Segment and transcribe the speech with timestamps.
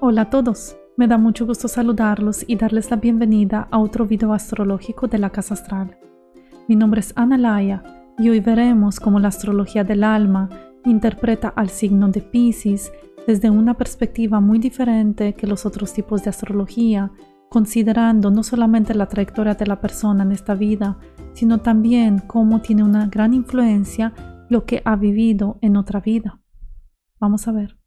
[0.00, 4.32] Hola a todos, me da mucho gusto saludarlos y darles la bienvenida a otro video
[4.32, 5.98] astrológico de la Casa Astral.
[6.68, 7.82] Mi nombre es Ana Laya
[8.16, 10.50] y hoy veremos cómo la astrología del alma
[10.84, 12.92] interpreta al signo de Pisces
[13.26, 17.10] desde una perspectiva muy diferente que los otros tipos de astrología,
[17.48, 20.96] considerando no solamente la trayectoria de la persona en esta vida,
[21.32, 24.12] sino también cómo tiene una gran influencia
[24.48, 26.40] lo que ha vivido en otra vida.
[27.18, 27.77] Vamos a ver.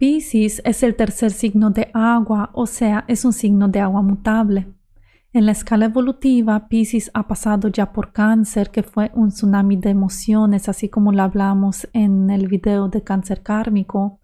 [0.00, 4.72] Pisces es el tercer signo de agua, o sea, es un signo de agua mutable.
[5.34, 9.90] En la escala evolutiva, Pisces ha pasado ya por cáncer, que fue un tsunami de
[9.90, 14.22] emociones, así como lo hablamos en el video de cáncer kármico.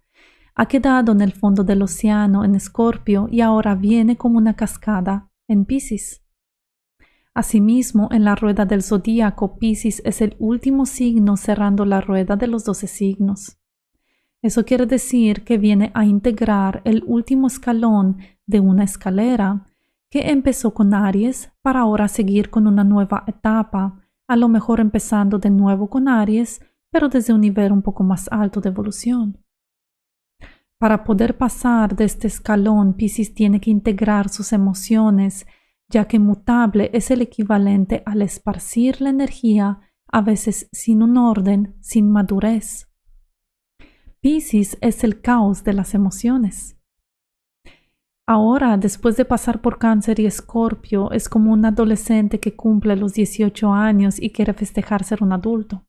[0.55, 5.29] Ha quedado en el fondo del océano en Escorpio y ahora viene como una cascada
[5.47, 6.25] en Pisces.
[7.35, 12.47] Asimismo, en la rueda del zodíaco, Pisces es el último signo cerrando la rueda de
[12.47, 13.59] los doce signos.
[14.47, 19.67] Eso quiere decir que viene a integrar el último escalón de una escalera
[20.09, 25.41] que empezó con Aries para ahora seguir con una nueva etapa, a lo mejor empezando
[25.41, 29.45] de nuevo con Aries, pero desde un nivel un poco más alto de evolución.
[30.79, 35.45] Para poder pasar de este escalón, Pisces tiene que integrar sus emociones,
[35.89, 41.75] ya que mutable es el equivalente al esparcir la energía, a veces sin un orden,
[41.81, 42.86] sin madurez.
[44.27, 46.77] Pisces es el caos de las emociones.
[48.27, 53.13] Ahora, después de pasar por cáncer y escorpio, es como un adolescente que cumple los
[53.13, 55.87] 18 años y quiere festejar ser un adulto.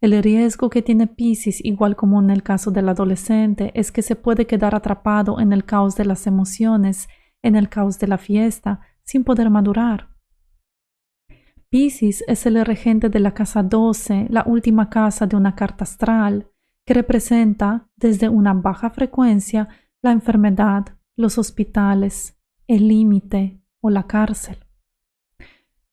[0.00, 4.16] El riesgo que tiene Pisces, igual como en el caso del adolescente, es que se
[4.16, 7.08] puede quedar atrapado en el caos de las emociones,
[7.42, 10.08] en el caos de la fiesta, sin poder madurar.
[11.68, 16.49] Pisces es el regente de la casa 12, la última casa de una carta astral,
[16.90, 19.68] que representa desde una baja frecuencia
[20.02, 22.36] la enfermedad, los hospitales,
[22.66, 24.56] el límite o la cárcel.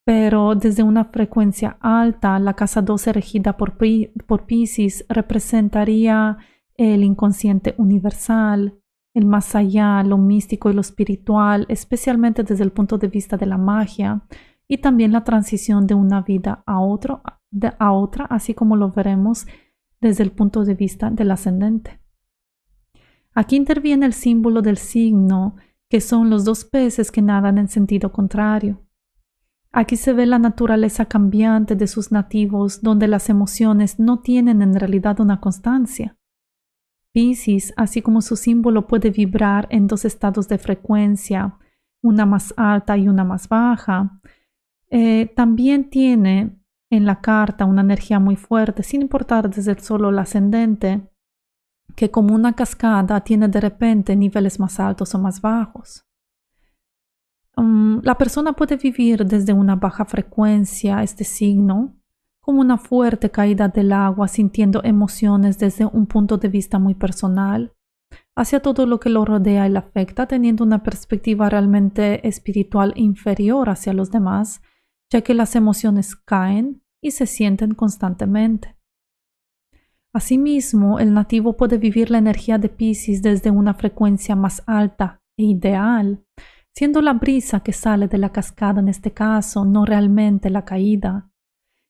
[0.03, 6.39] Pero desde una frecuencia alta, la casa 12 regida por, Pisces representaría
[6.73, 8.81] el inconsciente universal,
[9.13, 13.45] el más allá, lo místico y lo espiritual, especialmente desde el punto de vista de
[13.45, 14.23] la magia,
[14.67, 19.45] y también la transición de una vida a, a otra, así como lo veremos
[20.01, 21.99] desde el punto de vista del ascendente.
[23.33, 25.55] Aquí interviene el símbolo del signo,
[25.89, 28.83] que son los dos peces que nadan en sentido contrario.
[29.71, 34.73] Aquí se ve la naturaleza cambiante de sus nativos, donde las emociones no tienen en
[34.73, 36.17] realidad una constancia.
[37.11, 41.57] Pisces, así como su símbolo puede vibrar en dos estados de frecuencia,
[42.01, 44.19] una más alta y una más baja,
[44.89, 46.56] eh, también tiene
[46.89, 51.09] en la carta una energía muy fuerte, sin importar desde el solo el ascendente,
[51.95, 56.05] que como una cascada tiene de repente niveles más altos o más bajos.
[57.55, 61.95] Um, la persona puede vivir desde una baja frecuencia este signo,
[62.39, 67.73] como una fuerte caída del agua, sintiendo emociones desde un punto de vista muy personal,
[68.37, 73.69] hacia todo lo que lo rodea y le afecta, teniendo una perspectiva realmente espiritual inferior
[73.69, 74.61] hacia los demás,
[75.11, 78.75] ya que las emociones caen y se sienten constantemente.
[80.13, 85.43] Asimismo, el nativo puede vivir la energía de Pisces desde una frecuencia más alta e
[85.43, 86.23] ideal,
[86.75, 91.29] siendo la brisa que sale de la cascada en este caso no realmente la caída,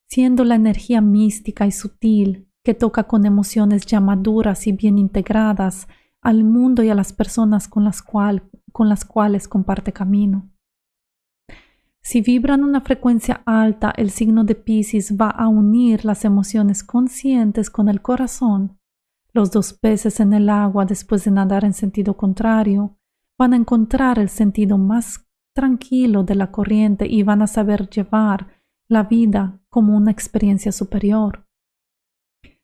[0.09, 5.87] siendo la energía mística y sutil que toca con emociones ya maduras y bien integradas
[6.21, 10.49] al mundo y a las personas con las, con las cuales comparte camino.
[12.07, 17.69] Si vibran una frecuencia alta, el signo de Pisces va a unir las emociones conscientes
[17.69, 18.79] con el corazón.
[19.33, 22.97] Los dos peces en el agua, después de nadar en sentido contrario,
[23.37, 28.55] van a encontrar el sentido más tranquilo de la corriente y van a saber llevar
[28.87, 31.45] la vida como una experiencia superior.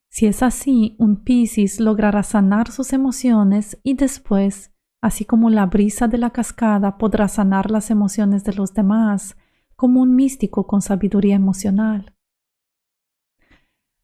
[0.10, 4.73] Si es así, un Pisces logrará sanar sus emociones y después
[5.04, 9.36] así como la brisa de la cascada podrá sanar las emociones de los demás,
[9.76, 12.16] como un místico con sabiduría emocional.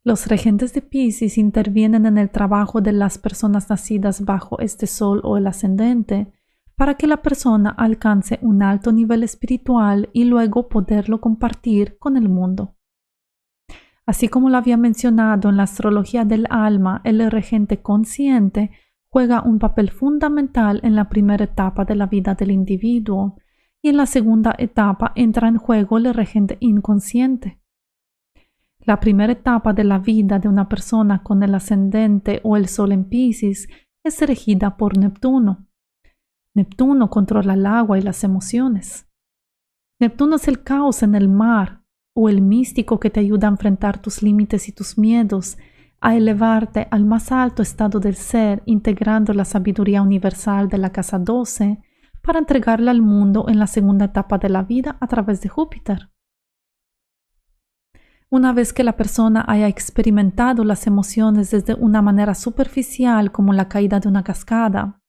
[0.04, 5.22] Los regentes de Pisces intervienen en el trabajo de las personas nacidas bajo este sol
[5.24, 6.34] o el ascendente,
[6.76, 12.28] para que la persona alcance un alto nivel espiritual y luego poderlo compartir con el
[12.28, 12.74] mundo.
[14.04, 18.70] Así como lo había mencionado en la astrología del alma, el regente consciente
[19.10, 23.36] juega un papel fundamental en la primera etapa de la vida del individuo
[23.82, 27.60] y en la segunda etapa entra en juego el regente inconsciente.
[28.80, 32.92] La primera etapa de la vida de una persona con el ascendente o el sol
[32.92, 33.68] en Pisces
[34.04, 35.66] es regida por Neptuno.
[36.54, 39.06] Neptuno controla el agua y las emociones.
[40.00, 41.82] Neptuno es el caos en el mar
[42.14, 45.58] o el místico que te ayuda a enfrentar tus límites y tus miedos,
[46.00, 51.18] a elevarte al más alto estado del ser, integrando la sabiduría universal de la casa
[51.18, 51.82] 12
[52.22, 56.10] para entregarla al mundo en la segunda etapa de la vida a través de Júpiter.
[58.30, 63.68] Una vez que la persona haya experimentado las emociones desde una manera superficial como la
[63.68, 65.00] caída de una cascada,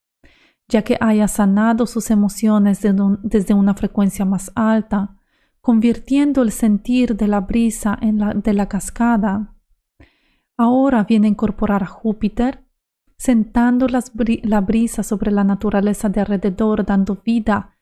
[0.68, 5.16] ya que haya sanado sus emociones desde una frecuencia más alta,
[5.60, 9.51] convirtiendo el sentir de la brisa en la, de la cascada,
[10.56, 12.64] ahora viene a incorporar a Júpiter,
[13.16, 17.76] sentando la brisa sobre la naturaleza de alrededor, dando vida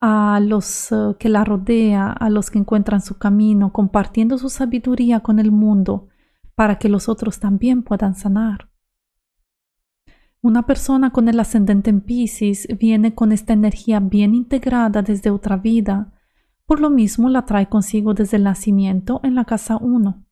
[0.00, 5.20] a los eh, que la rodea, a los que encuentran su camino, compartiendo su sabiduría
[5.20, 6.08] con el mundo
[6.54, 8.70] para que los otros también puedan sanar.
[10.40, 15.56] Una persona con el ascendente en Pisces viene con esta energía bien integrada desde otra
[15.56, 16.12] vida,
[16.66, 20.25] por lo mismo la trae consigo desde el nacimiento en la casa 1,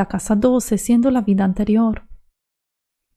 [0.00, 2.08] la casa 12 siendo la vida anterior.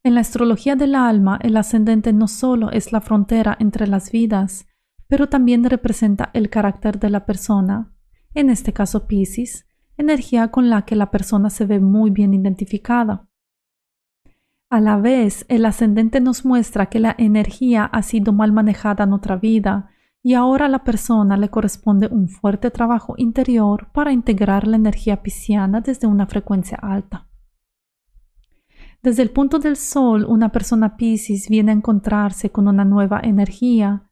[0.03, 4.67] En la astrología del alma, el ascendente no solo es la frontera entre las vidas,
[5.07, 7.93] pero también representa el carácter de la persona,
[8.33, 9.65] en este caso Pisces,
[9.95, 13.29] energía con la que la persona se ve muy bien identificada.
[14.69, 19.13] A la vez, el ascendente nos muestra que la energía ha sido mal manejada en
[19.13, 19.89] otra vida
[20.23, 25.21] y ahora a la persona le corresponde un fuerte trabajo interior para integrar la energía
[25.21, 27.27] pisciana desde una frecuencia alta.
[29.03, 34.09] Desde el punto del sol, una persona Piscis viene a encontrarse con una nueva energía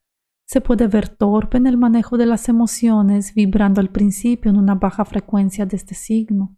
[0.52, 4.76] se puede ver torpe en el manejo de las emociones, vibrando al principio en una
[4.76, 6.58] baja frecuencia de este signo.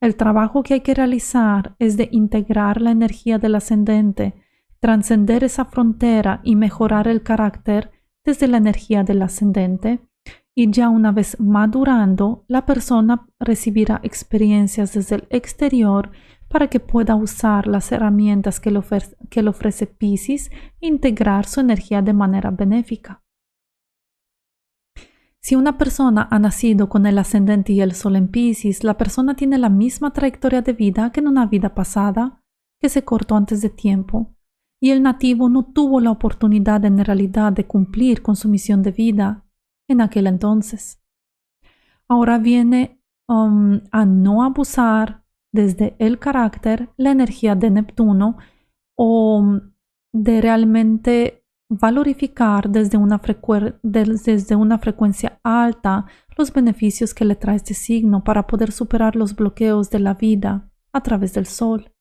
[0.00, 4.34] El trabajo que hay que realizar es de integrar la energía del ascendente,
[4.78, 7.90] trascender esa frontera y mejorar el carácter
[8.28, 10.00] desde la energía del ascendente,
[10.54, 16.10] y ya una vez madurando, la persona recibirá experiencias desde el exterior
[16.48, 18.80] para que pueda usar las herramientas que le,
[19.48, 20.50] ofrece Pisces
[20.82, 23.22] e integrar su energía de manera benéfica.
[25.40, 29.36] Si una persona ha nacido con el ascendente y el sol en Pisces, la persona
[29.36, 32.42] tiene la misma trayectoria de vida que en una vida pasada,
[32.78, 34.34] que se cortó antes de tiempo,
[34.80, 38.92] y el nativo no tuvo la oportunidad en realidad de cumplir con su misión de
[38.92, 39.44] vida
[39.88, 41.02] en aquel entonces.
[42.08, 48.36] Ahora viene um, a no abusar desde el carácter, la energía de Neptuno
[48.96, 49.60] o
[50.12, 53.18] de realmente valorificar desde una
[54.78, 59.98] frecuencia alta los beneficios que le trae este signo para poder superar los bloqueos de
[59.98, 61.92] la vida a través del sol.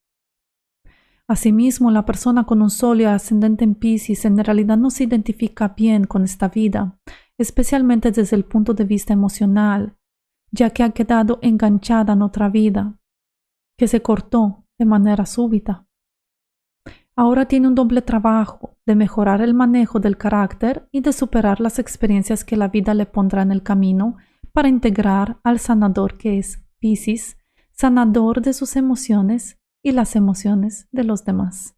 [1.30, 6.06] Asimismo, la persona con un sol ascendente en Pisces en realidad no se identifica bien
[6.06, 6.98] con esta vida,
[7.38, 9.98] especialmente desde el punto de vista emocional,
[10.52, 12.98] ya que ha quedado enganchada en otra vida,
[13.78, 15.86] que se cortó de manera súbita.
[17.16, 21.80] Ahora tiene un doble trabajo de mejorar el manejo del carácter y de superar las
[21.80, 24.18] experiencias que la vida le pondrá en el camino
[24.54, 27.38] para integrar al sanador que es Pisces,
[27.72, 29.57] sanador de sus emociones
[29.88, 31.78] y las emociones de los demás.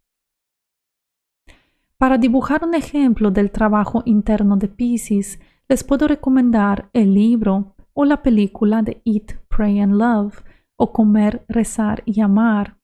[1.97, 8.05] Para dibujar un ejemplo del trabajo interno de Pisces, les puedo recomendar el libro o
[8.05, 10.41] la película de Eat, Pray and Love,
[10.75, 12.77] o comer, rezar y amar,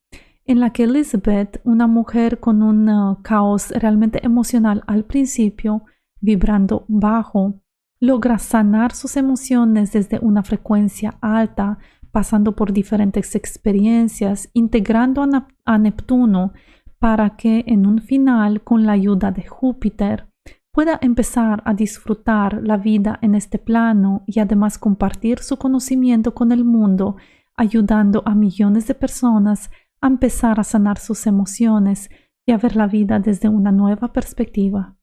[0.46, 5.86] en la que Elizabeth, una mujer con un uh, caos realmente emocional al principio,
[6.22, 7.62] vibrando bajo,
[8.00, 11.80] logra sanar sus emociones desde una frecuencia alta,
[12.16, 15.22] pasando por diferentes experiencias, integrando
[15.66, 16.54] a, Neptuno
[16.98, 20.30] para que en un final, con la ayuda de Júpiter,
[20.72, 26.54] pueda empezar a disfrutar la vida en este plano y además compartir su conocimiento con
[26.54, 27.18] el mundo
[27.58, 29.70] ayudando a millones de personas
[30.00, 32.10] a empezar a sanar sus emociones
[32.46, 34.96] y a ver la vida desde una nueva perspectiva.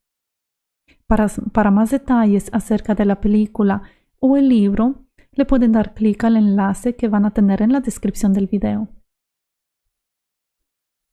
[1.06, 3.82] Para, más detalles acerca de la película
[4.18, 5.01] o el libro,
[5.34, 8.88] le pueden dar clic al enlace que van a tener en la descripción del video.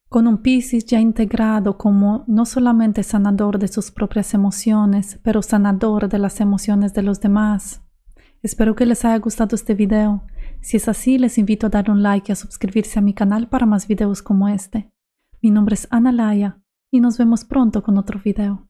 [0.10, 6.10] Con un Pisces ya integrado como no solamente sanador de sus propias emociones, pero sanador
[6.10, 7.84] de las emociones de los demás.
[8.42, 10.24] Espero que les haya gustado este video.
[10.62, 13.50] Si es así, les invito a dar un like y a suscribirse a mi canal
[13.50, 14.90] para más videos como este.
[15.42, 16.60] Mi nombre es Ana Laya
[16.92, 18.69] y nos vemos pronto con otro video.